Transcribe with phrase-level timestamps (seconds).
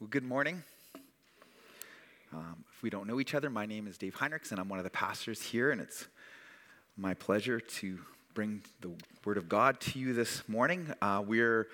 [0.00, 0.62] Well, good morning.
[2.32, 4.78] Um, if we don't know each other, my name is Dave Heinrichs, and I'm one
[4.78, 6.06] of the pastors here, and it's
[6.96, 7.98] my pleasure to
[8.32, 8.92] bring the
[9.24, 10.94] Word of God to you this morning.
[11.02, 11.66] Uh, we're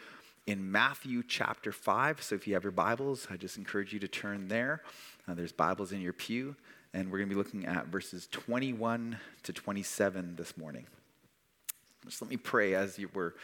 [0.46, 4.08] in Matthew chapter 5, so if you have your Bibles, I just encourage you to
[4.08, 4.82] turn there.
[5.28, 6.56] Uh, there's Bibles in your pew,
[6.94, 10.86] and we're going to be looking at verses 21 to 27 this morning.
[12.06, 13.34] Just let me pray as you were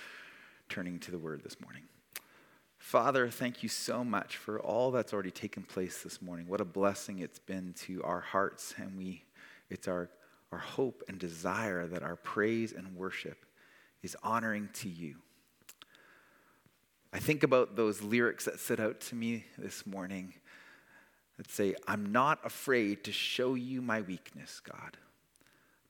[0.70, 1.82] turning to the Word this morning.
[2.80, 6.48] Father, thank you so much for all that's already taken place this morning.
[6.48, 9.22] What a blessing it's been to our hearts, and we,
[9.68, 10.08] it's our,
[10.50, 13.44] our hope and desire that our praise and worship
[14.02, 15.16] is honoring to you.
[17.12, 20.32] I think about those lyrics that stood out to me this morning
[21.36, 24.96] that say, I'm not afraid to show you my weakness, God.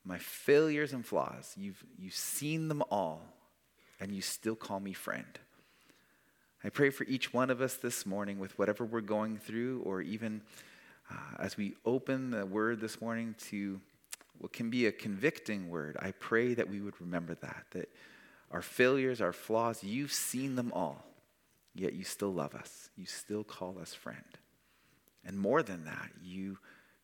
[0.05, 3.23] My failures and flaws, you've, you've seen them all,
[4.01, 5.39] and you still call me friend.
[6.62, 10.02] I pray for each one of us this morning with whatever we're going through, or
[10.02, 10.42] even
[11.10, 13.80] uh, as we open the word this morning to
[14.39, 15.97] what can be a convicting word.
[16.00, 17.89] I pray that we would remember that, that
[18.50, 21.02] our failures, our flaws, you've seen them all,
[21.75, 22.91] yet you still love us.
[22.95, 24.39] You still call us friend.
[25.24, 26.58] And more than that, you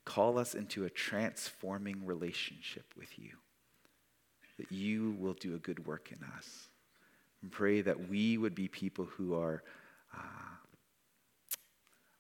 [0.05, 3.33] call us into a transforming relationship with you,
[4.59, 6.69] that you will do a good work in us
[7.47, 9.63] and pray that we would be people who are,
[10.13, 10.19] uh,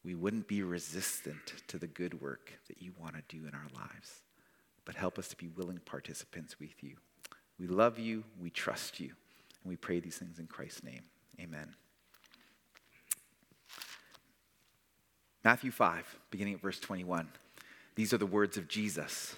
[0.05, 3.67] we wouldn't be resistant to the good work that you want to do in our
[3.75, 4.23] lives,
[4.85, 6.95] but help us to be willing participants with you.
[7.59, 11.03] We love you, we trust you, and we pray these things in Christ's name.
[11.41, 11.75] Amen.
[15.43, 17.27] Matthew 5, beginning at verse 21.
[17.97, 19.35] These are the words of Jesus.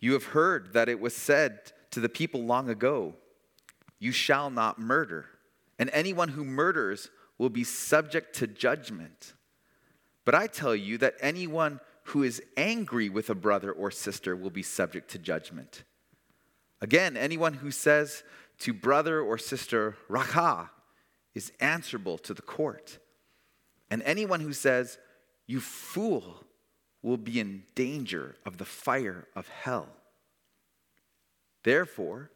[0.00, 3.14] You have heard that it was said to the people long ago
[4.00, 5.26] You shall not murder,
[5.78, 9.34] and anyone who murders will be subject to judgment.
[10.24, 14.50] But I tell you that anyone who is angry with a brother or sister will
[14.50, 15.84] be subject to judgment.
[16.80, 18.24] Again, anyone who says
[18.60, 20.70] to brother or sister, Raca,
[21.34, 22.98] is answerable to the court.
[23.90, 24.98] And anyone who says,
[25.46, 26.44] You fool,
[27.02, 29.88] will be in danger of the fire of hell.
[31.64, 32.30] Therefore,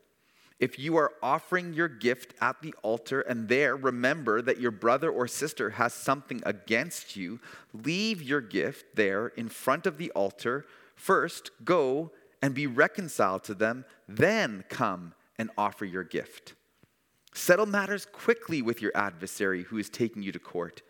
[0.61, 5.11] if you are offering your gift at the altar and there remember that your brother
[5.11, 7.41] or sister has something against you,
[7.73, 10.65] leave your gift there in front of the altar.
[10.95, 16.55] First, go and be reconciled to them, then come and offer your gift.
[17.35, 20.83] Settle matters quickly with your adversary who is taking you to court.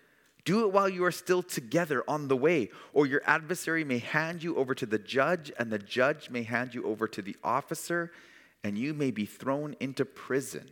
[0.44, 4.42] Do it while you are still together on the way, or your adversary may hand
[4.42, 8.12] you over to the judge, and the judge may hand you over to the officer,
[8.64, 10.70] and you may be thrown into prison.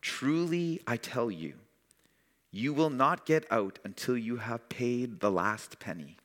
[0.00, 1.52] Truly, I tell you,
[2.50, 6.16] you will not get out until you have paid the last penny.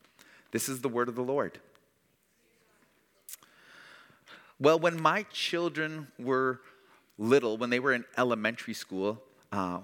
[0.50, 1.60] This is the word of the Lord.
[4.58, 6.60] Well, when my children were
[7.18, 9.22] little, when they were in elementary school,
[9.52, 9.80] uh,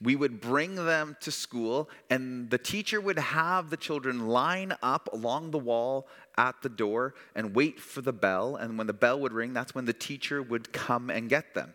[0.00, 5.08] we would bring them to school, and the teacher would have the children line up
[5.12, 8.56] along the wall at the door and wait for the bell.
[8.56, 11.74] And when the bell would ring, that's when the teacher would come and get them.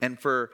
[0.00, 0.50] And for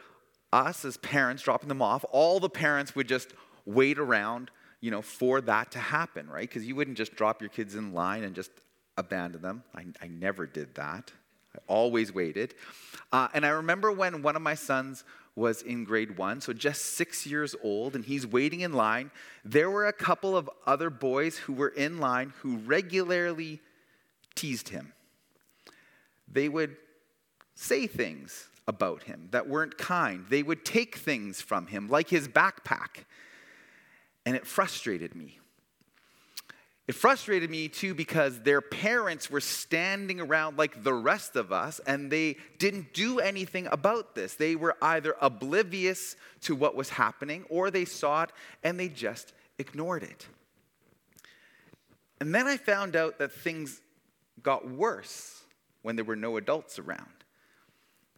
[0.52, 3.34] us as parents dropping them off, all the parents would just
[3.66, 6.48] wait around, you know, for that to happen, right?
[6.48, 8.52] Because you wouldn't just drop your kids in line and just
[8.96, 9.64] abandon them.
[9.74, 11.10] I, I never did that.
[11.56, 12.54] I always waited.
[13.10, 15.04] Uh, and I remember when one of my sons
[15.36, 19.10] was in grade one, so just six years old, and he's waiting in line.
[19.44, 23.60] There were a couple of other boys who were in line who regularly
[24.34, 24.92] teased him.
[26.30, 26.76] They would
[27.54, 32.28] say things about him that weren't kind, they would take things from him, like his
[32.28, 33.04] backpack.
[34.26, 35.38] And it frustrated me.
[36.86, 41.80] It frustrated me too because their parents were standing around like the rest of us
[41.86, 44.34] and they didn't do anything about this.
[44.34, 49.32] They were either oblivious to what was happening or they saw it and they just
[49.58, 50.26] ignored it.
[52.20, 53.80] And then I found out that things
[54.42, 55.42] got worse
[55.80, 57.08] when there were no adults around.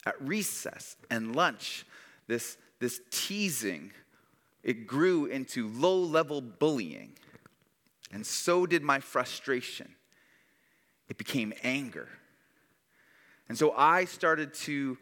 [0.04, 1.86] At recess and lunch,
[2.26, 3.92] this, this teasing,
[4.64, 7.12] it grew into low level bullying
[8.12, 9.94] and so did my frustration.
[11.08, 12.08] It became anger.
[13.48, 14.98] And so I started to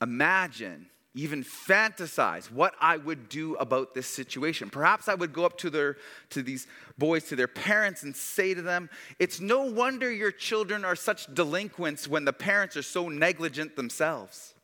[0.00, 4.68] imagine, even fantasize what I would do about this situation.
[4.70, 5.96] Perhaps I would go up to their
[6.30, 6.66] to these
[6.98, 11.32] boys to their parents and say to them, "It's no wonder your children are such
[11.34, 14.54] delinquents when the parents are so negligent themselves."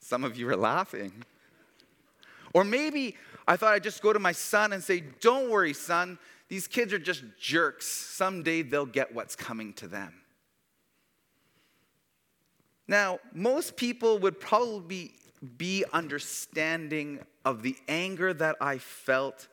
[0.00, 1.24] Some of you are laughing.
[2.54, 3.16] Or maybe
[3.48, 6.18] I thought I'd just go to my son and say, Don't worry, son,
[6.48, 7.86] these kids are just jerks.
[7.86, 10.12] Someday they'll get what's coming to them.
[12.86, 15.12] Now, most people would probably
[15.56, 19.48] be understanding of the anger that I felt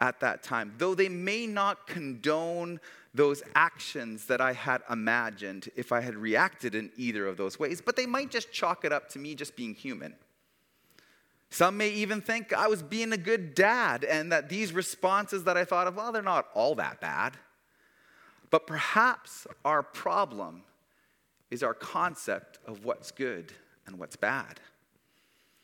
[0.00, 2.80] at that time, though they may not condone
[3.14, 7.80] those actions that I had imagined if I had reacted in either of those ways,
[7.80, 10.14] but they might just chalk it up to me just being human.
[11.50, 15.56] Some may even think I was being a good dad and that these responses that
[15.56, 17.36] I thought of, well, they're not all that bad.
[18.50, 20.62] But perhaps our problem
[21.50, 23.52] is our concept of what's good
[23.86, 24.60] and what's bad.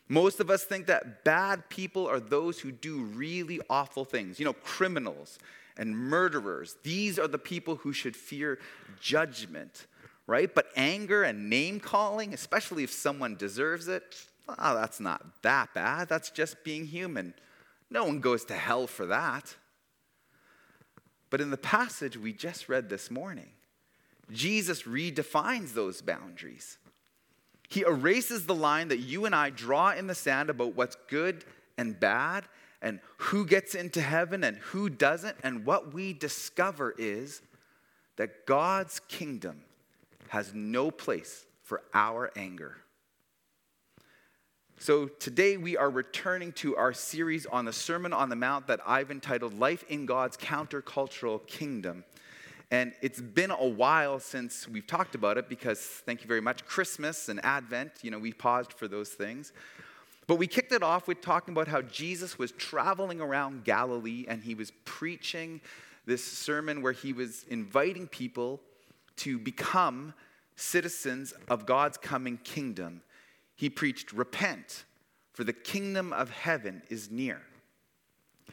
[0.09, 4.45] Most of us think that bad people are those who do really awful things, you
[4.45, 5.39] know, criminals
[5.77, 6.75] and murderers.
[6.83, 8.59] These are the people who should fear
[9.01, 9.87] judgment,
[10.25, 10.53] right?
[10.53, 16.09] But anger and name calling, especially if someone deserves it, oh, that's not that bad.
[16.09, 17.33] That's just being human.
[17.89, 19.55] No one goes to hell for that.
[21.29, 23.49] But in the passage we just read this morning,
[24.31, 26.77] Jesus redefines those boundaries.
[27.69, 31.43] He erases the line that you and I draw in the sand about what's good
[31.77, 32.45] and bad
[32.81, 35.37] and who gets into heaven and who doesn't.
[35.43, 37.41] And what we discover is
[38.15, 39.61] that God's kingdom
[40.29, 42.77] has no place for our anger.
[44.79, 48.79] So today we are returning to our series on the Sermon on the Mount that
[48.85, 52.03] I've entitled Life in God's Countercultural Kingdom.
[52.69, 56.63] And it's been a while since we've talked about it because, thank you very much,
[56.63, 59.51] Christmas and Advent, you know, we paused for those things.
[60.27, 64.43] But we kicked it off with talking about how Jesus was traveling around Galilee and
[64.43, 65.59] he was preaching
[66.05, 68.61] this sermon where he was inviting people
[69.17, 70.13] to become
[70.55, 73.01] citizens of God's coming kingdom
[73.57, 74.85] he preached, Repent,
[75.33, 77.41] for the kingdom of heaven is near.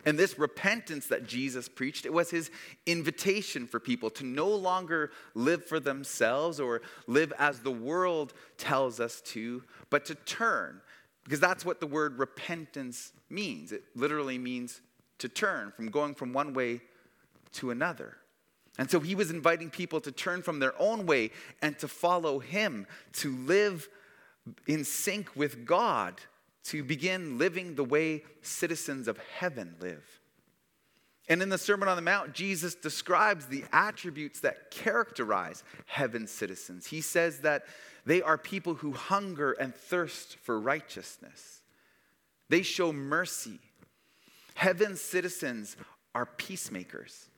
[0.05, 2.51] And this repentance that Jesus preached, it was his
[2.85, 8.99] invitation for people to no longer live for themselves or live as the world tells
[8.99, 10.81] us to, but to turn.
[11.23, 13.73] Because that's what the word repentance means.
[13.73, 14.81] It literally means
[15.19, 16.81] to turn from going from one way
[17.53, 18.19] to another.
[18.79, 21.31] And so he was inviting people to turn from their own way
[21.63, 23.89] and to follow him, to live
[24.67, 26.21] in sync with God
[26.65, 30.21] to begin living the way citizens of heaven live.
[31.29, 36.87] And in the Sermon on the Mount, Jesus describes the attributes that characterize heaven's citizens.
[36.87, 37.65] He says that
[38.05, 41.63] they are people who hunger and thirst for righteousness,
[42.49, 43.61] they show mercy.
[44.55, 45.77] Heaven's citizens
[46.15, 47.29] are peacemakers.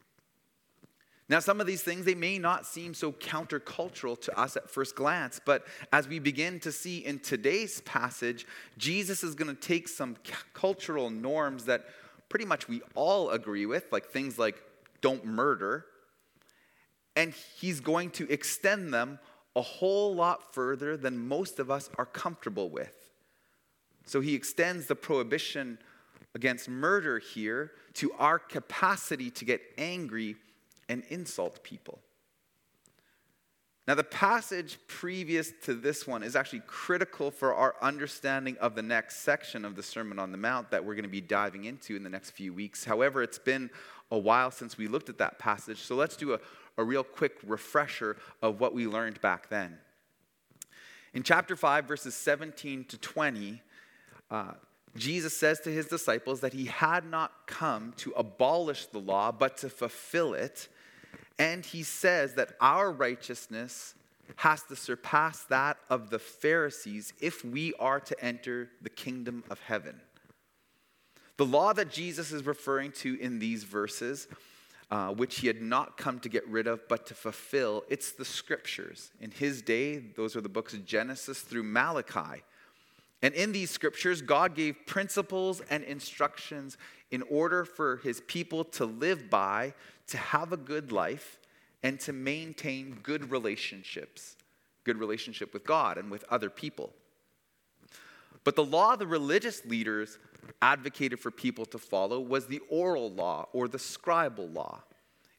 [1.29, 4.95] Now, some of these things, they may not seem so countercultural to us at first
[4.95, 8.47] glance, but as we begin to see in today's passage,
[8.79, 10.17] Jesus is going to take some
[10.55, 11.87] cultural norms that
[12.29, 14.63] pretty much we all agree with, like things like
[15.01, 15.87] don't murder,
[17.17, 19.19] and he's going to extend them
[19.57, 22.93] a whole lot further than most of us are comfortable with.
[24.05, 25.79] So he extends the prohibition
[26.35, 30.37] against murder here to our capacity to get angry
[30.89, 32.01] and insult people.
[33.87, 38.83] Now, the passage previous to this one is actually critical for our understanding of the
[38.83, 41.95] next section of the Sermon on the Mount that we're going to be diving into
[41.95, 42.85] in the next few weeks.
[42.85, 43.71] However, it's been
[44.11, 46.41] a while since we looked at that passage, so let's do a,
[46.77, 49.79] a real quick refresher of what we learned back then.
[51.15, 53.63] In chapter 5, verses 17 to 20,
[54.33, 54.53] uh,
[54.97, 59.57] Jesus says to his disciples that he had not come to abolish the law, but
[59.59, 60.69] to fulfill it.
[61.39, 63.95] And he says that our righteousness
[64.37, 69.61] has to surpass that of the Pharisees if we are to enter the kingdom of
[69.61, 70.01] heaven.
[71.37, 74.27] The law that Jesus is referring to in these verses,
[74.91, 78.25] uh, which he had not come to get rid of but to fulfill, it's the
[78.25, 79.11] scriptures.
[79.21, 82.43] In his day, those are the books of Genesis through Malachi.
[83.23, 86.77] And in these scriptures, God gave principles and instructions
[87.11, 89.75] in order for his people to live by,
[90.09, 91.39] to have a good life,
[91.83, 94.37] and to maintain good relationships,
[94.85, 96.93] good relationship with God and with other people.
[98.45, 100.19] But the law the religious leaders
[100.63, 104.83] advocated for people to follow was the oral law or the scribal law.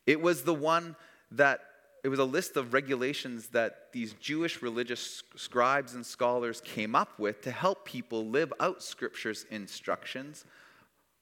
[0.05, 0.95] It was the one
[1.31, 1.62] that
[2.03, 7.19] it was a list of regulations that these Jewish religious scribes and scholars came up
[7.19, 10.45] with to help people live out Scripture's instructions.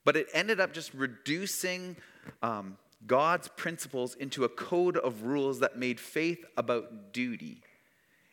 [0.04, 1.96] But it ended up just reducing
[2.44, 7.62] um, God's principles into a code of rules that made faith about duty.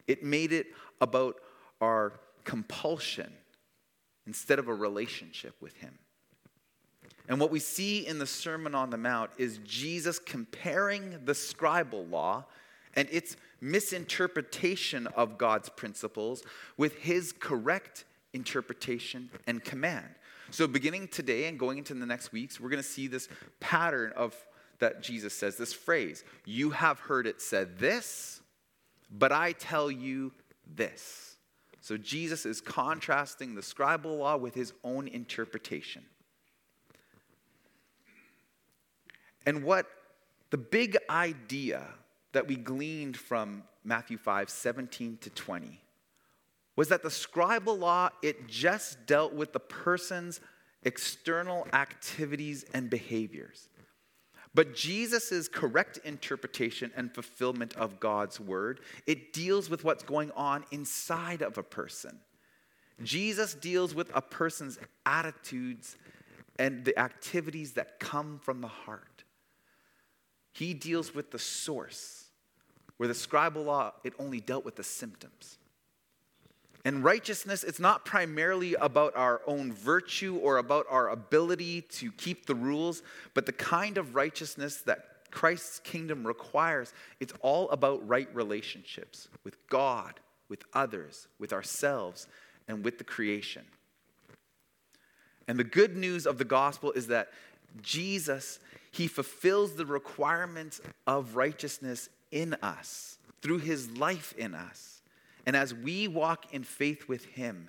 [0.06, 0.66] It made it
[1.00, 1.36] about
[1.80, 3.32] our compulsion
[4.26, 5.98] instead of a relationship with Him.
[7.28, 12.10] And what we see in the Sermon on the Mount is Jesus comparing the scribal
[12.10, 12.46] law
[12.94, 16.42] and its misinterpretation of God's principles
[16.76, 20.08] with his correct interpretation and command.
[20.50, 23.28] So, beginning today and going into the next weeks, we're going to see this
[23.60, 24.34] pattern of
[24.82, 28.42] that Jesus says, this phrase You have heard it said this,
[29.10, 30.32] but I tell you
[30.66, 31.36] this.
[31.80, 36.04] So, Jesus is contrasting the scribal law with his own interpretation.
[39.46, 39.86] And what
[40.50, 41.82] the big idea
[42.32, 45.80] that we gleaned from Matthew 5 17 to 20
[46.74, 50.40] was that the scribal law, it just dealt with the person's
[50.82, 53.68] external activities and behaviors.
[54.54, 60.64] But Jesus' correct interpretation and fulfillment of God's word, it deals with what's going on
[60.70, 62.18] inside of a person.
[63.02, 65.96] Jesus deals with a person's attitudes
[66.58, 69.24] and the activities that come from the heart.
[70.52, 72.26] He deals with the source,
[72.98, 75.56] where the scribal law, it only dealt with the symptoms.
[76.84, 82.46] And righteousness, it's not primarily about our own virtue or about our ability to keep
[82.46, 83.02] the rules,
[83.34, 89.56] but the kind of righteousness that Christ's kingdom requires, it's all about right relationships with
[89.68, 90.14] God,
[90.48, 92.26] with others, with ourselves,
[92.66, 93.62] and with the creation.
[95.48, 97.30] And the good news of the gospel is that
[97.80, 98.58] Jesus,
[98.90, 105.01] he fulfills the requirements of righteousness in us through his life in us.
[105.46, 107.68] And as we walk in faith with Him,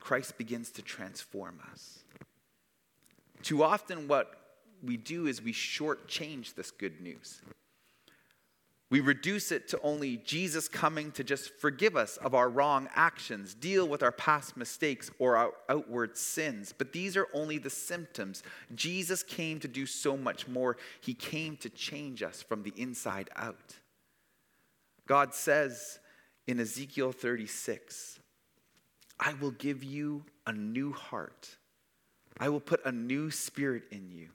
[0.00, 2.00] Christ begins to transform us.
[3.42, 4.34] Too often, what
[4.82, 7.42] we do is we shortchange this good news.
[8.90, 13.54] We reduce it to only Jesus coming to just forgive us of our wrong actions,
[13.54, 16.74] deal with our past mistakes or our outward sins.
[16.76, 18.42] But these are only the symptoms.
[18.74, 20.76] Jesus came to do so much more.
[21.00, 23.76] He came to change us from the inside out.
[25.06, 26.00] God says
[26.50, 28.18] in Ezekiel 36
[29.18, 31.56] I will give you a new heart,
[32.38, 34.28] I will put a new spirit in you.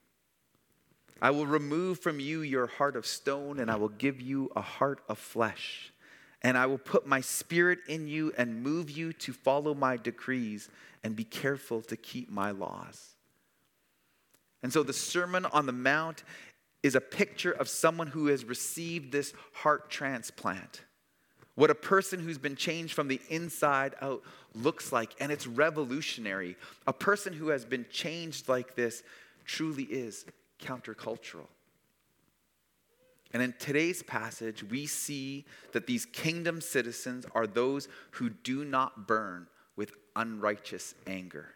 [1.22, 4.62] I will remove from you your heart of stone, and I will give you a
[4.62, 5.92] heart of flesh.
[6.42, 10.70] And I will put my spirit in you and move you to follow my decrees
[11.04, 13.16] and be careful to keep my laws.
[14.62, 16.24] And so the Sermon on the Mount
[16.84, 20.82] is a picture of someone who has received this heart transplant
[21.56, 24.22] what a person who's been changed from the inside out
[24.54, 26.58] looks like, and it's revolutionary.
[26.86, 29.04] A person who has been changed like this
[29.46, 30.26] truly is
[30.62, 31.48] countercultural.
[33.34, 39.08] And in today's passage, we see that these kingdom citizens are those who do not
[39.08, 41.50] burn with unrighteous anger.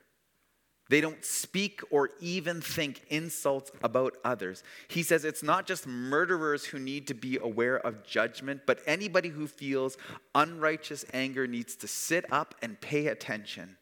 [0.90, 4.64] They don't speak or even think insults about others.
[4.88, 9.30] He says it's not just murderers who need to be aware of judgment, but anybody
[9.30, 9.98] who feels
[10.34, 13.78] unrighteous anger needs to sit up and pay attention.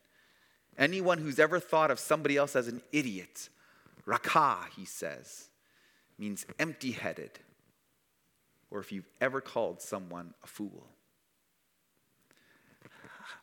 [0.78, 3.48] Anyone who's ever thought of somebody else as an idiot,
[4.06, 5.48] Raca, he says,
[6.20, 7.40] means empty headed,
[8.70, 10.88] or if you've ever called someone a fool.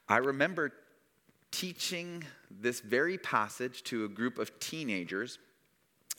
[0.06, 0.73] I remember
[1.54, 5.38] teaching this very passage to a group of teenagers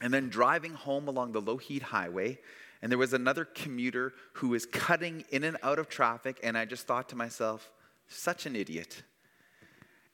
[0.01, 2.39] and then driving home along the Lougheed Highway.
[2.81, 6.39] And there was another commuter who was cutting in and out of traffic.
[6.41, 7.69] And I just thought to myself,
[8.07, 9.03] such an idiot.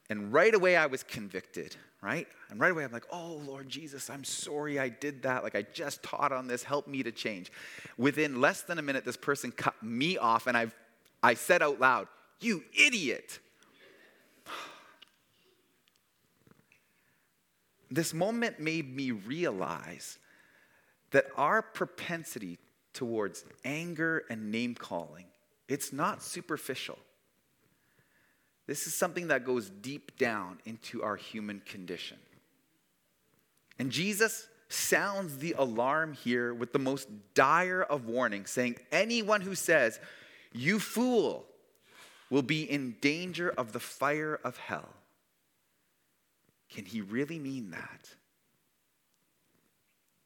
[0.10, 2.28] And right away I was convicted, right?
[2.50, 5.44] And right away I'm like, oh, Lord Jesus, I'm sorry I did that.
[5.44, 6.64] Like I just taught on this.
[6.64, 7.52] Help me to change.
[7.96, 10.48] Within less than a minute, this person cut me off.
[10.48, 10.72] And I,
[11.22, 12.08] I said out loud,
[12.40, 13.40] you idiot.
[17.92, 20.18] This moment made me realize
[21.12, 22.58] that our propensity
[22.94, 25.26] towards anger and name calling,
[25.68, 26.98] it's not superficial.
[28.66, 32.18] This is something that goes deep down into our human condition.
[33.78, 39.56] And Jesus sounds the alarm here with the most dire of warnings, saying, Anyone who
[39.56, 40.00] says,
[40.54, 41.46] You fool,
[42.30, 44.90] will be in danger of the fire of hell.
[46.74, 48.10] Can he really mean that?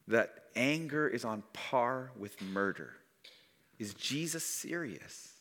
[0.08, 2.92] That anger is on par with murder.
[3.78, 5.32] Is Jesus serious?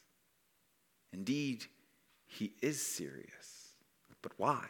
[1.13, 1.65] Indeed,
[2.27, 3.69] he is serious.
[4.21, 4.65] But why?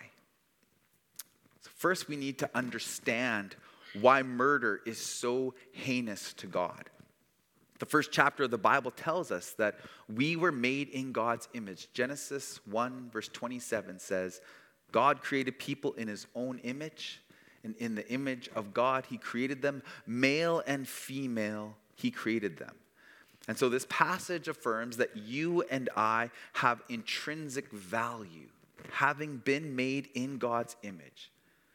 [1.62, 3.56] So first, we need to understand
[4.02, 6.90] why murder is so heinous to God.
[7.80, 9.76] The first chapter of the Bible tells us that
[10.14, 11.88] we were made in God's image.
[11.94, 14.42] Genesis 1, verse 27 says,
[14.96, 17.20] God created people in his own image.
[17.66, 19.84] and in the image of God, He created them.
[20.08, 22.76] Male and female, He created them.
[23.50, 28.48] And so this passage affirms that you and I have intrinsic value,
[28.90, 31.30] having been made in God's image.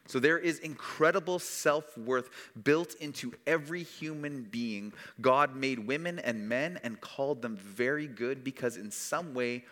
[0.06, 2.30] So there is incredible self worth
[2.64, 4.94] built into every human being.
[5.20, 9.64] God made women and men and called them very good because in some way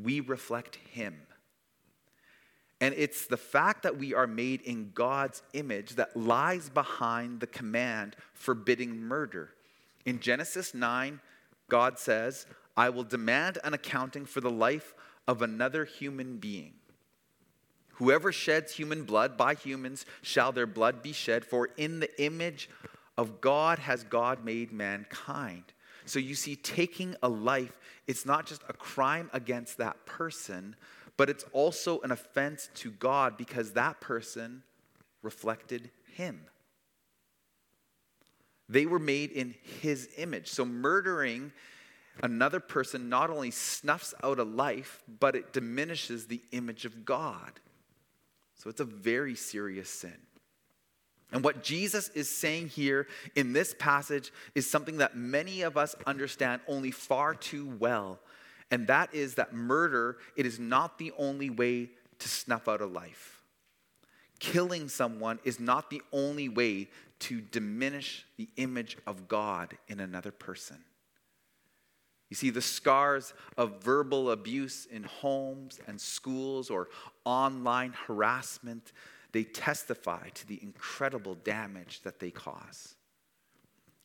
[0.00, 1.16] we reflect Him.
[2.80, 7.46] And it's the fact that we are made in God's image that lies behind the
[7.46, 9.50] command forbidding murder.
[10.04, 11.20] In Genesis 9,
[11.68, 14.94] God says, I will demand an accounting for the life
[15.26, 16.74] of another human being.
[17.94, 22.68] Whoever sheds human blood, by humans shall their blood be shed, for in the image
[23.16, 25.62] of God has God made mankind.
[26.04, 30.76] So you see, taking a life, it's not just a crime against that person,
[31.16, 34.62] but it's also an offense to God because that person
[35.22, 36.40] reflected Him.
[38.68, 40.48] They were made in His image.
[40.48, 41.52] So murdering
[42.22, 47.60] another person not only snuffs out a life, but it diminishes the image of God.
[48.56, 50.16] So it's a very serious sin.
[51.32, 55.96] And what Jesus is saying here in this passage is something that many of us
[56.06, 58.20] understand only far too well.
[58.74, 62.86] And that is that murder, it is not the only way to snuff out a
[62.86, 63.40] life.
[64.40, 66.88] Killing someone is not the only way
[67.20, 70.78] to diminish the image of God in another person.
[72.30, 76.88] You see, the scars of verbal abuse in homes and schools or
[77.24, 78.90] online harassment,
[79.30, 82.96] they testify to the incredible damage that they cause.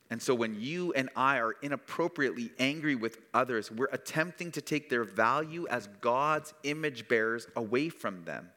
[0.10, 4.90] And so when you and I are inappropriately angry with others, we're attempting to take
[4.90, 8.50] their value as God's image bearers away from them.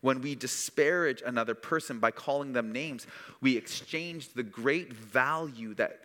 [0.00, 3.06] When we disparage another person by calling them names,
[3.40, 6.00] we exchange the great value that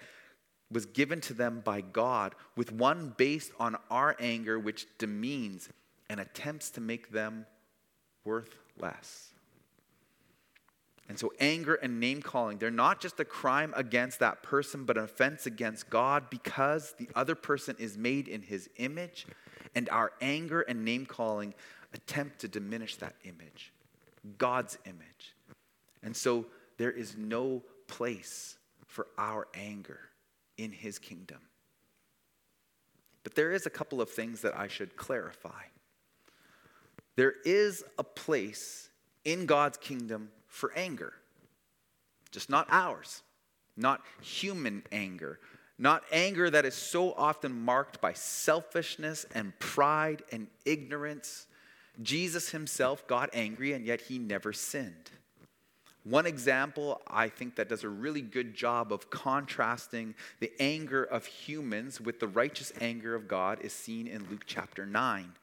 [0.71, 5.69] was given to them by God with one based on our anger, which demeans
[6.09, 7.45] and attempts to make them
[8.25, 9.31] worth less.
[11.09, 14.97] And so, anger and name calling, they're not just a crime against that person, but
[14.97, 19.25] an offense against God because the other person is made in his image,
[19.73, 21.53] and our anger and name calling
[21.93, 23.71] attempt to diminish that image,
[24.37, 25.33] God's image.
[26.03, 26.45] And so,
[26.77, 29.99] there is no place for our anger
[30.57, 31.39] in his kingdom.
[33.23, 35.63] But there is a couple of things that I should clarify.
[37.15, 38.89] There is a place
[39.23, 41.13] in God's kingdom for anger,
[42.31, 43.21] just not ours,
[43.75, 45.39] not human anger,
[45.77, 51.45] not anger that is so often marked by selfishness and pride and ignorance.
[52.01, 55.11] Jesus himself got angry and yet he never sinned.
[56.03, 61.25] One example I think that does a really good job of contrasting the anger of
[61.25, 65.33] humans with the righteous anger of God is seen in Luke chapter 9.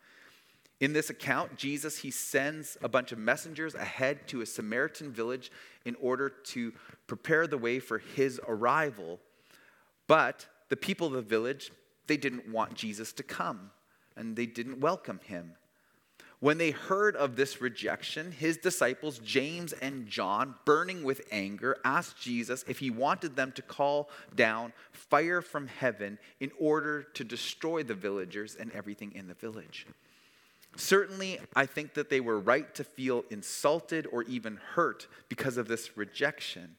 [0.81, 5.51] In this account, Jesus he sends a bunch of messengers ahead to a Samaritan village
[5.85, 6.73] in order to
[7.07, 9.21] prepare the way for his arrival.
[10.07, 11.71] But the people of the village,
[12.07, 13.71] they didn't want Jesus to come
[14.17, 15.53] and they didn't welcome him.
[16.41, 22.21] When they heard of this rejection, his disciples, James and John, burning with anger, asked
[22.21, 27.83] Jesus if he wanted them to call down fire from heaven in order to destroy
[27.83, 29.87] the villagers and everything in the village.
[30.77, 35.69] Certainly, I think that they were right to feel insulted or even hurt because of
[35.69, 36.77] this rejection.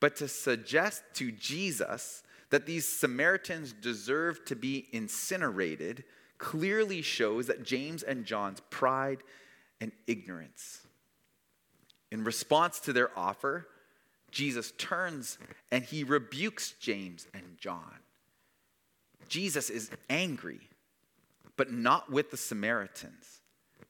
[0.00, 6.04] But to suggest to Jesus that these Samaritans deserve to be incinerated
[6.36, 9.22] clearly shows that James and John's pride
[9.80, 10.80] and ignorance.
[12.10, 13.68] In response to their offer,
[14.30, 15.38] Jesus turns
[15.70, 18.00] and he rebukes James and John.
[19.28, 20.60] Jesus is angry,
[21.56, 23.40] but not with the Samaritans,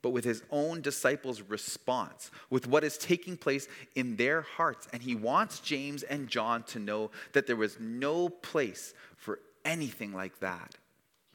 [0.02, 4.88] but with his own disciples' response, with what is taking place in their hearts.
[4.92, 10.12] And he wants James and John to know that there was no place for anything
[10.12, 10.74] like that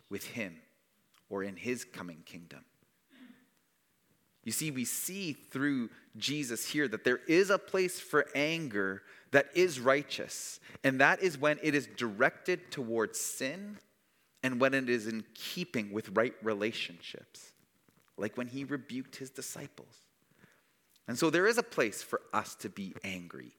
[0.10, 0.58] with him
[1.30, 2.64] or in his coming kingdom.
[4.44, 9.48] You see, we see through Jesus here that there is a place for anger that
[9.54, 13.78] is righteous, and that is when it is directed towards sin
[14.44, 17.52] and when it is in keeping with right relationships,
[18.18, 19.96] like when he rebuked his disciples.
[21.08, 23.54] And so there is a place for us to be angry.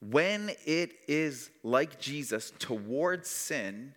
[0.00, 3.94] When it is like Jesus towards sin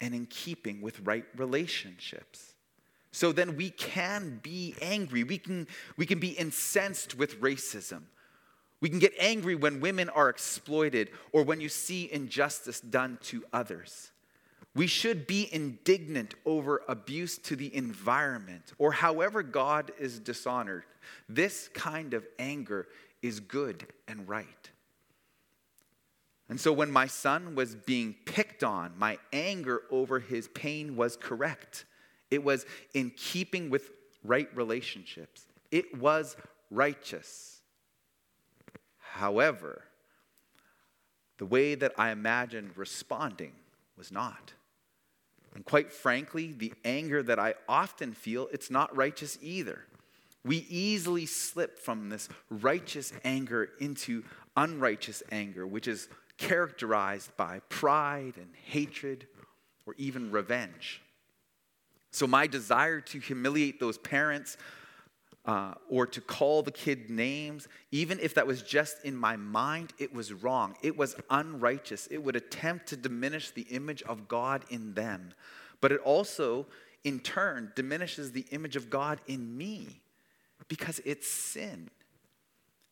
[0.00, 2.54] and in keeping with right relationships.
[3.12, 5.24] So then we can be angry.
[5.24, 8.02] We can, we can be incensed with racism.
[8.80, 13.44] We can get angry when women are exploited or when you see injustice done to
[13.52, 14.10] others.
[14.76, 20.84] We should be indignant over abuse to the environment or however God is dishonored.
[21.30, 22.86] This kind of anger
[23.22, 24.70] is good and right.
[26.50, 31.16] And so when my son was being picked on, my anger over his pain was
[31.16, 31.86] correct.
[32.30, 33.90] It was in keeping with
[34.22, 36.36] right relationships, it was
[36.70, 37.62] righteous.
[38.98, 39.84] However,
[41.38, 43.52] the way that I imagined responding
[43.96, 44.52] was not.
[45.56, 49.86] And quite frankly, the anger that I often feel, it's not righteous either.
[50.44, 54.22] We easily slip from this righteous anger into
[54.54, 59.28] unrighteous anger, which is characterized by pride and hatred
[59.86, 61.00] or even revenge.
[62.10, 64.58] So, my desire to humiliate those parents
[65.46, 69.92] uh, or to call the kid names, even if that was just in my mind,
[69.98, 70.74] it was wrong.
[70.82, 72.08] It was unrighteous.
[72.08, 75.32] It would attempt to diminish the image of God in them.
[75.80, 76.66] But it also,
[77.04, 80.00] in turn, diminishes the image of God in me
[80.66, 81.90] because it's sin.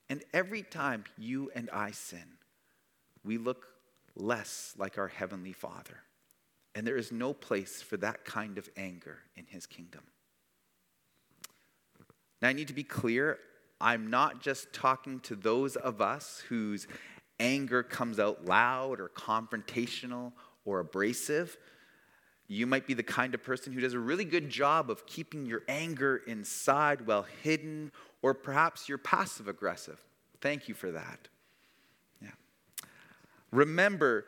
[0.09, 2.39] And every time you and I sin,
[3.25, 3.67] we look
[4.15, 5.99] less like our Heavenly Father.
[6.77, 10.03] And there is no place for that kind of anger in His kingdom.
[12.45, 13.39] Now, I need to be clear
[13.81, 16.87] I'm not just talking to those of us whose
[17.41, 20.33] anger comes out loud or confrontational
[20.67, 21.57] or abrasive.
[22.47, 25.47] You might be the kind of person who does a really good job of keeping
[25.47, 29.99] your anger inside, well hidden, or perhaps you're passive aggressive.
[30.43, 31.29] Thank you for that.
[32.21, 32.29] Yeah.
[33.53, 34.27] Remember,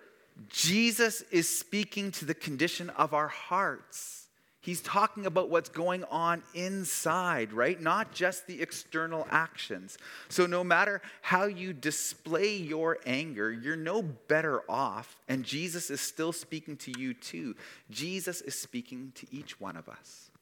[0.48, 4.25] Jesus is speaking to the condition of our hearts.
[4.66, 7.81] He's talking about what's going on inside, right?
[7.81, 9.96] Not just the external actions.
[10.29, 15.14] So, no matter how you display your anger, you're no better off.
[15.29, 17.55] And Jesus is still speaking to you too.
[17.90, 20.33] Jesus is speaking to each one of us.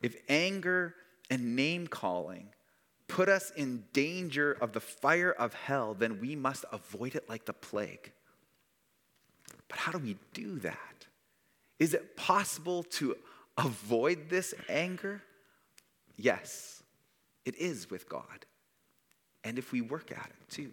[0.00, 0.94] If anger
[1.28, 2.48] and name calling
[3.08, 7.44] put us in danger of the fire of hell, then we must avoid it like
[7.44, 8.10] the plague.
[9.68, 10.89] But how do we do that?
[11.80, 13.16] Is it possible to
[13.56, 15.22] avoid this anger?
[16.16, 16.82] Yes,
[17.44, 18.46] it is with God.
[19.42, 20.70] And if we work at it too.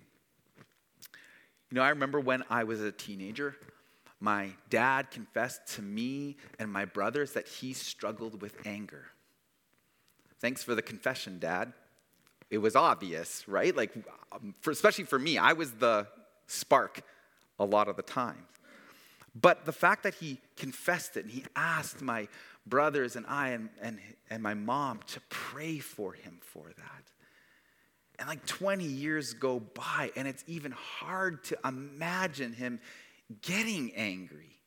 [1.69, 3.55] You know, I remember when I was a teenager,
[4.19, 9.05] my dad confessed to me and my brothers that he struggled with anger.
[10.39, 11.73] Thanks for the confession, Dad.
[12.49, 13.75] It was obvious, right?
[13.75, 13.91] Like,
[14.31, 16.07] um, for, especially for me, I was the
[16.47, 17.01] spark
[17.59, 18.45] a lot of the time.
[19.39, 22.27] But the fact that he confessed it and he asked my
[22.65, 27.11] brothers and I and, and, and my mom to pray for him for that.
[28.19, 32.79] And like 20 years go by, and it's even hard to imagine him
[33.41, 34.57] getting angry.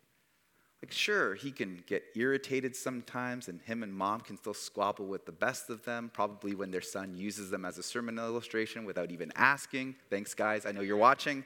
[0.83, 5.27] Like, sure, he can get irritated sometimes, and him and mom can still squabble with
[5.27, 9.11] the best of them, probably when their son uses them as a sermon illustration without
[9.11, 9.97] even asking.
[10.09, 10.65] Thanks, guys.
[10.65, 11.45] I know you're watching.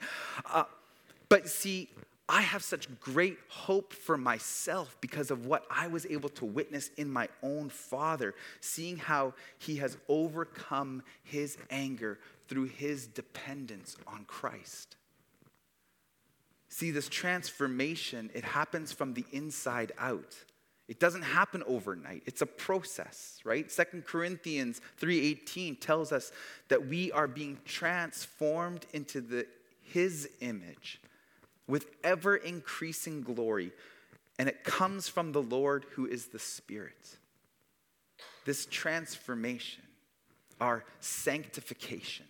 [0.52, 0.64] Uh,
[1.30, 1.88] but see,
[2.28, 6.90] I have such great hope for myself because of what I was able to witness
[6.96, 14.24] in my own father, seeing how he has overcome his anger through his dependence on
[14.24, 14.96] Christ.
[16.68, 20.34] See, this transformation, it happens from the inside out.
[20.88, 22.22] It doesn't happen overnight.
[22.26, 23.70] It's a process, right?
[23.70, 26.32] Second Corinthians 3:18 tells us
[26.68, 29.46] that we are being transformed into the
[29.82, 31.00] his image
[31.66, 33.72] with ever increasing glory,
[34.38, 37.18] and it comes from the Lord who is the Spirit.
[38.44, 39.82] This transformation,
[40.60, 42.26] our sanctification,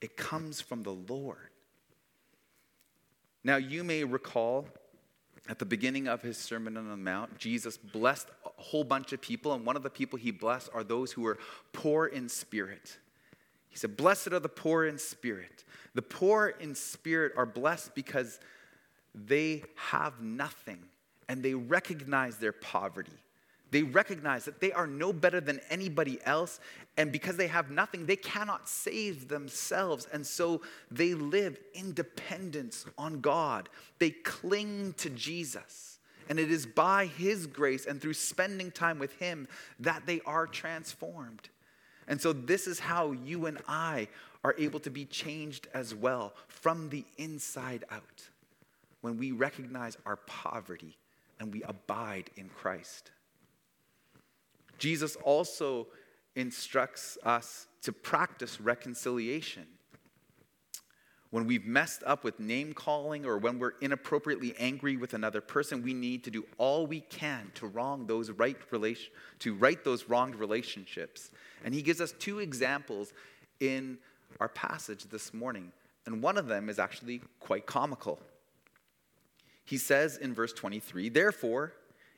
[0.00, 1.50] it comes from the Lord.
[3.44, 4.66] Now, you may recall
[5.48, 9.20] at the beginning of his Sermon on the Mount, Jesus blessed a whole bunch of
[9.20, 11.38] people, and one of the people he blessed are those who were
[11.72, 12.98] poor in spirit.
[13.68, 15.64] He said, Blessed are the poor in spirit.
[15.94, 18.40] The poor in spirit are blessed because
[19.14, 20.78] they have nothing
[21.28, 23.12] and they recognize their poverty.
[23.72, 26.60] They recognize that they are no better than anybody else,
[26.98, 30.06] and because they have nothing, they cannot save themselves.
[30.12, 33.70] And so they live in dependence on God.
[33.98, 36.00] They cling to Jesus.
[36.28, 39.48] And it is by His grace and through spending time with Him
[39.80, 41.48] that they are transformed.
[42.06, 44.08] And so, this is how you and I
[44.44, 48.28] are able to be changed as well from the inside out
[49.00, 50.96] when we recognize our poverty
[51.38, 53.10] and we abide in Christ.
[54.78, 55.88] Jesus also
[56.34, 59.66] instructs us to practice reconciliation.
[61.30, 65.82] When we've messed up with name calling or when we're inappropriately angry with another person,
[65.82, 70.08] we need to do all we can to wrong those right relation, to right those
[70.08, 71.30] wronged relationships.
[71.64, 73.12] And he gives us two examples
[73.60, 73.98] in
[74.40, 75.72] our passage this morning.
[76.06, 78.18] And one of them is actually quite comical.
[79.64, 81.72] He says in verse 23, Therefore,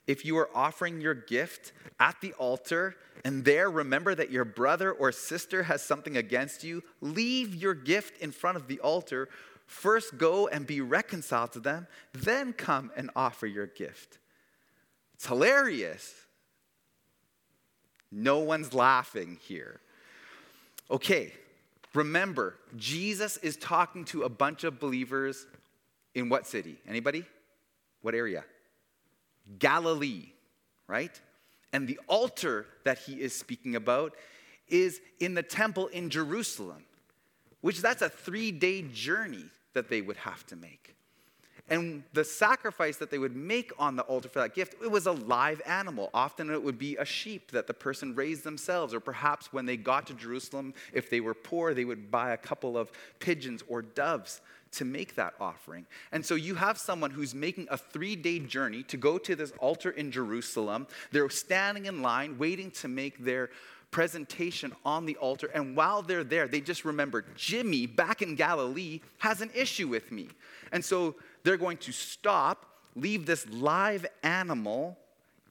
[0.07, 4.93] if you are offering your gift at the altar and there remember that your brother
[4.93, 9.29] or sister has something against you, leave your gift in front of the altar.
[9.67, 14.19] First go and be reconciled to them, then come and offer your gift.
[15.15, 16.13] It's hilarious.
[18.11, 19.81] No one's laughing here.
[20.91, 21.33] Okay,
[21.95, 25.47] remember, Jesus is talking to a bunch of believers
[26.15, 26.77] in what city?
[26.87, 27.25] Anybody?
[28.03, 28.45] What area?
[29.59, 30.27] Galilee,
[30.87, 31.19] right?
[31.73, 34.15] And the altar that he is speaking about
[34.69, 36.85] is in the temple in Jerusalem,
[37.61, 40.95] which that's a three day journey that they would have to make.
[41.71, 45.07] And the sacrifice that they would make on the altar for that gift, it was
[45.07, 46.11] a live animal.
[46.13, 49.79] Often it would be a sheep that the person raised themselves, or perhaps when they
[49.79, 53.81] got to Jerusalem, if they were poor, they would buy a couple of pigeons or
[53.81, 55.87] doves to make that offering.
[56.13, 59.53] And so you have someone who's making a three day journey to go to this
[59.59, 60.87] altar in Jerusalem.
[61.13, 63.51] They're standing in line, waiting to make their
[63.91, 65.49] presentation on the altar.
[65.55, 70.11] And while they're there, they just remember Jimmy back in Galilee has an issue with
[70.11, 70.29] me.
[70.73, 74.99] And so they're going to stop, leave this live animal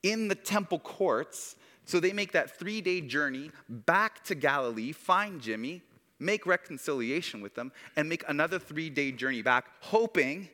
[0.01, 1.56] in the temple courts.
[1.86, 5.82] So they make that three day journey back to Galilee, find Jimmy,
[6.19, 10.49] make reconciliation with them, and make another three day journey back, hoping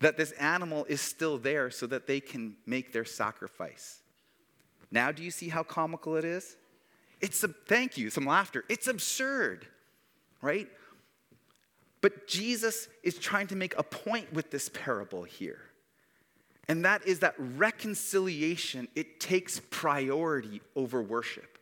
[0.00, 4.00] that this animal is still there so that they can make their sacrifice.
[4.90, 6.56] Now, do you see how comical it is?
[7.20, 8.64] It's a, thank you, some laughter.
[8.68, 9.66] It's absurd,
[10.40, 10.68] right?
[12.00, 15.60] But Jesus is trying to make a point with this parable here.
[16.68, 21.58] And that is that reconciliation, it takes priority over worship.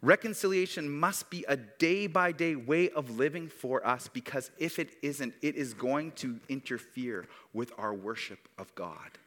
[0.00, 4.90] Reconciliation must be a day by day way of living for us because if it
[5.00, 9.18] isn't, it is going to interfere with our worship of God.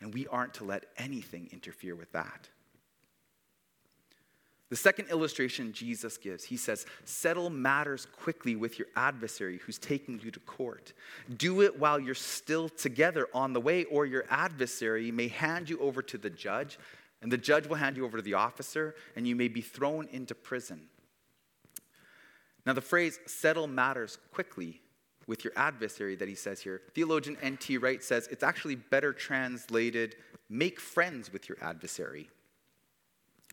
[0.00, 2.48] And we aren't to let anything interfere with that.
[4.70, 10.20] The second illustration Jesus gives, he says, Settle matters quickly with your adversary who's taking
[10.20, 10.92] you to court.
[11.36, 15.78] Do it while you're still together on the way, or your adversary may hand you
[15.80, 16.78] over to the judge,
[17.20, 20.06] and the judge will hand you over to the officer, and you may be thrown
[20.12, 20.82] into prison.
[22.64, 24.80] Now, the phrase settle matters quickly
[25.26, 27.78] with your adversary that he says here, theologian N.T.
[27.78, 30.14] Wright says it's actually better translated
[30.48, 32.28] make friends with your adversary.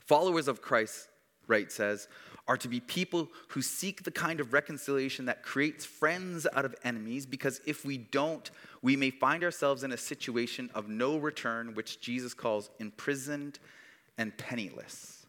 [0.08, 1.10] Followers of Christ,
[1.48, 2.08] Wright says,
[2.48, 6.74] are to be people who seek the kind of reconciliation that creates friends out of
[6.86, 8.50] enemies, because if we don't,
[8.82, 13.60] we may find ourselves in a situation of no return, which Jesus calls imprisoned
[14.18, 15.26] and penniless.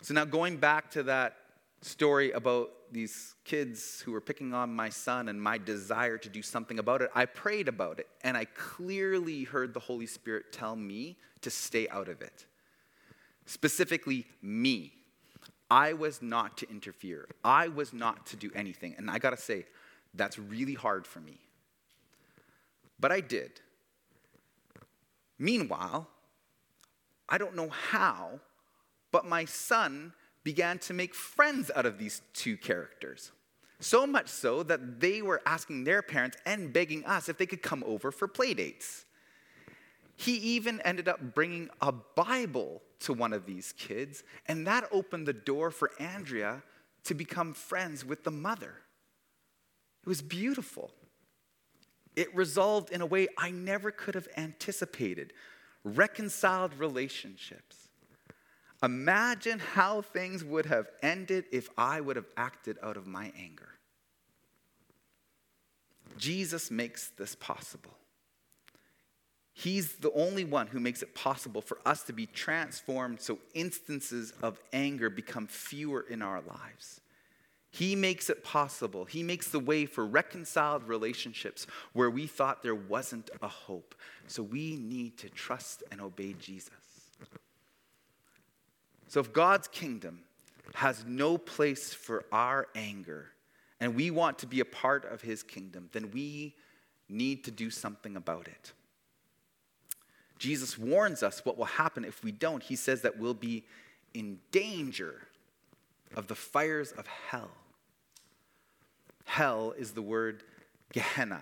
[0.00, 1.36] So, now going back to that
[1.82, 6.40] story about these kids who were picking on my son and my desire to do
[6.40, 10.74] something about it, I prayed about it, and I clearly heard the Holy Spirit tell
[10.74, 12.46] me to stay out of it
[13.46, 14.92] specifically me.
[15.70, 17.28] I was not to interfere.
[17.42, 18.94] I was not to do anything.
[18.98, 19.66] And I gotta say,
[20.14, 21.38] that's really hard for me.
[22.98, 23.60] But I did.
[25.38, 26.08] Meanwhile,
[27.28, 28.40] I don't know how,
[29.10, 30.12] but my son
[30.44, 33.32] began to make friends out of these two characters.
[33.80, 37.62] So much so that they were asking their parents and begging us if they could
[37.62, 39.04] come over for play dates.
[40.16, 45.26] He even ended up bringing a Bible to one of these kids, and that opened
[45.26, 46.62] the door for Andrea
[47.04, 48.74] to become friends with the mother.
[50.02, 50.90] It was beautiful.
[52.16, 55.32] It resolved in a way I never could have anticipated
[55.84, 57.88] reconciled relationships.
[58.82, 63.68] Imagine how things would have ended if I would have acted out of my anger.
[66.18, 67.96] Jesus makes this possible.
[69.58, 74.34] He's the only one who makes it possible for us to be transformed so instances
[74.42, 77.00] of anger become fewer in our lives.
[77.70, 79.06] He makes it possible.
[79.06, 83.94] He makes the way for reconciled relationships where we thought there wasn't a hope.
[84.26, 86.70] So we need to trust and obey Jesus.
[89.08, 90.20] So if God's kingdom
[90.74, 93.30] has no place for our anger
[93.80, 96.54] and we want to be a part of his kingdom, then we
[97.08, 98.74] need to do something about it.
[100.38, 102.62] Jesus warns us what will happen if we don't.
[102.62, 103.64] He says that we'll be
[104.14, 105.28] in danger
[106.14, 107.50] of the fires of hell.
[109.24, 110.42] Hell is the word
[110.92, 111.40] Gehenna.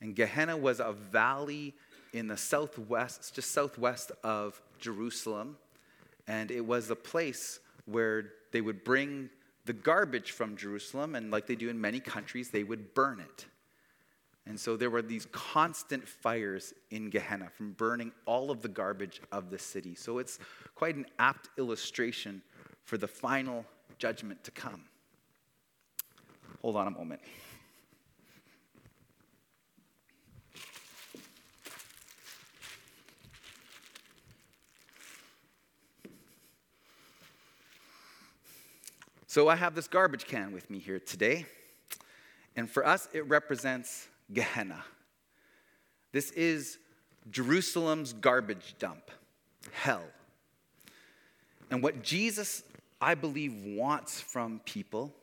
[0.00, 1.74] And Gehenna was a valley
[2.12, 5.56] in the southwest, just southwest of Jerusalem.
[6.26, 9.30] And it was a place where they would bring
[9.64, 13.46] the garbage from Jerusalem, and like they do in many countries, they would burn it.
[14.46, 19.20] And so there were these constant fires in Gehenna from burning all of the garbage
[19.30, 19.94] of the city.
[19.94, 20.38] So it's
[20.74, 22.42] quite an apt illustration
[22.82, 23.64] for the final
[23.98, 24.84] judgment to come.
[26.60, 27.20] Hold on a moment.
[39.28, 41.46] So I have this garbage can with me here today.
[42.54, 44.84] And for us, it represents Gehenna.
[46.12, 46.78] This is
[47.30, 49.10] Jerusalem's garbage dump,
[49.72, 50.04] hell.
[51.70, 52.62] And what Jesus,
[53.00, 55.14] I believe, wants from people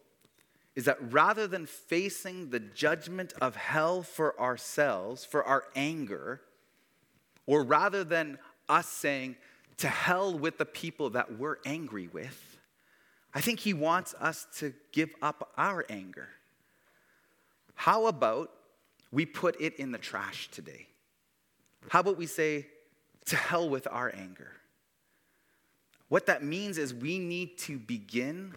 [0.76, 6.42] is that rather than facing the judgment of hell for ourselves, for our anger,
[7.46, 9.36] or rather than us saying,
[9.78, 12.58] to hell with the people that we're angry with,
[13.34, 16.30] I think he wants us to give up our anger.
[17.76, 18.52] How about
[19.12, 20.88] we put it in the trash today?
[21.90, 22.68] How about we say,
[23.26, 24.52] to hell with our anger?
[26.10, 28.56] What that means is we need to begin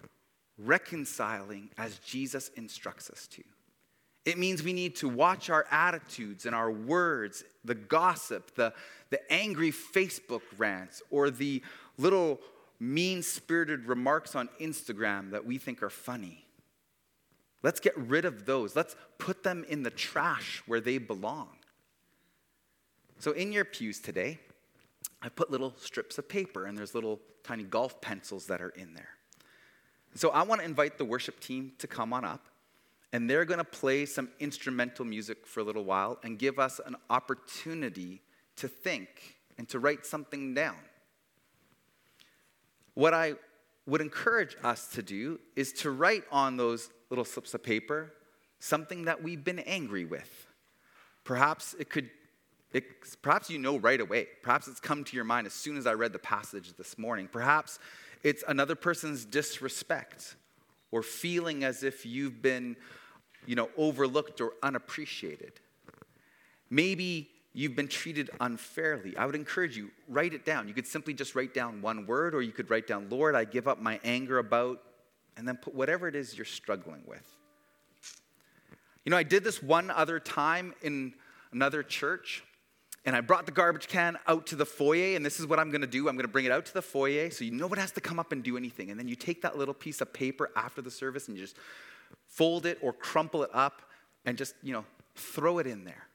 [0.57, 3.43] reconciling as Jesus instructs us to.
[4.25, 8.73] It means we need to watch our attitudes and our words, the gossip, the,
[9.09, 11.61] the angry Facebook rants, or the
[11.97, 12.39] little
[12.79, 16.42] mean spirited remarks on Instagram that we think are funny.
[17.63, 18.75] Let's get rid of those.
[18.75, 21.49] Let's put them in the trash where they belong.
[23.19, 24.39] So, in your pews today,
[25.21, 28.93] I put little strips of paper, and there's little tiny golf pencils that are in
[28.93, 29.09] there.
[30.15, 32.47] So I want to invite the worship team to come on up,
[33.11, 36.79] and they're going to play some instrumental music for a little while and give us
[36.85, 38.21] an opportunity
[38.57, 40.77] to think and to write something down.
[42.93, 43.33] What I
[43.85, 48.11] would encourage us to do is to write on those little slips of paper
[48.63, 50.47] something that we've been angry with.
[51.25, 52.09] Perhaps it could
[52.71, 52.85] it,
[53.21, 54.27] perhaps you know right away.
[54.41, 57.27] Perhaps it's come to your mind as soon as I read the passage this morning.
[57.31, 57.77] Perhaps
[58.23, 60.35] it's another person's disrespect
[60.89, 62.75] or feeling as if you've been,
[63.45, 65.53] you know, overlooked or unappreciated.
[66.71, 69.15] Maybe you've been treated unfairly.
[69.17, 70.67] I would encourage you, write it down.
[70.67, 73.43] You could simply just write down one word, or you could write down, Lord, I
[73.43, 74.81] give up my anger about,
[75.37, 77.25] and then put whatever it is you're struggling with.
[79.05, 81.13] You know, I did this one other time in
[81.51, 82.43] another church
[83.05, 85.71] and I brought the garbage can out to the foyer, and this is what I'm
[85.71, 86.07] gonna do.
[86.07, 88.17] I'm gonna bring it out to the foyer so you no one has to come
[88.17, 88.91] up and do anything.
[88.91, 91.57] And then you take that little piece of paper after the service and you just
[92.27, 93.81] fold it or crumple it up
[94.25, 96.07] and just, you know, throw it in there.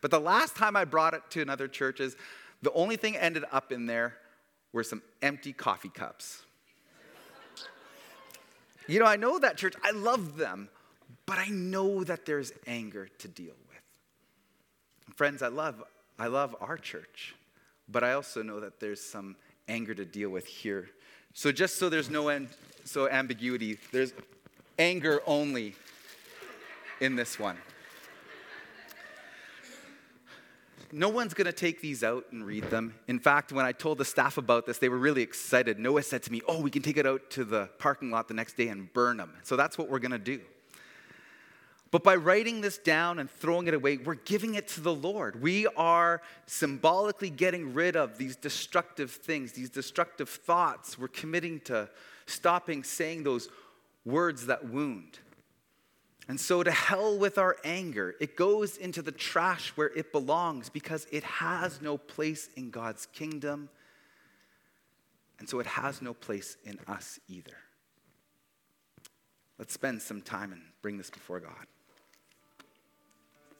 [0.00, 2.16] But the last time I brought it to another church is
[2.62, 4.14] the only thing ended up in there
[4.72, 6.42] were some empty coffee cups.
[8.86, 10.68] You know, I know that church, I love them,
[11.26, 15.16] but I know that there's anger to deal with.
[15.16, 15.82] Friends, I love
[16.18, 17.34] I love our church,
[17.88, 20.90] but I also know that there's some anger to deal with here.
[21.32, 22.50] So just so there's no end,
[22.84, 24.12] so ambiguity, there's
[24.78, 25.74] anger only
[27.00, 27.56] in this one.
[30.96, 32.94] No one's going to take these out and read them.
[33.08, 35.76] In fact, when I told the staff about this, they were really excited.
[35.80, 38.34] Noah said to me, Oh, we can take it out to the parking lot the
[38.34, 39.32] next day and burn them.
[39.42, 40.40] So that's what we're going to do.
[41.90, 45.42] But by writing this down and throwing it away, we're giving it to the Lord.
[45.42, 50.96] We are symbolically getting rid of these destructive things, these destructive thoughts.
[50.96, 51.88] We're committing to
[52.26, 53.48] stopping saying those
[54.04, 55.18] words that wound.
[56.26, 58.14] And so, to hell with our anger.
[58.18, 63.06] It goes into the trash where it belongs because it has no place in God's
[63.06, 63.68] kingdom.
[65.38, 67.56] And so, it has no place in us either.
[69.58, 71.66] Let's spend some time and bring this before God.